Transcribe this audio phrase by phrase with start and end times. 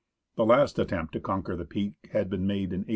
[0.35, 2.85] The last attempt to conquer the peak had been made in 1891.